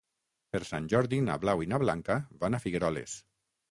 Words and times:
Per 0.55 0.61
Sant 0.69 0.87
Jordi 0.93 1.21
na 1.27 1.37
Blau 1.45 1.63
i 1.69 1.71
na 1.75 1.83
Blanca 1.87 2.19
van 2.45 2.57
a 2.57 2.65
Figueroles. 2.69 3.19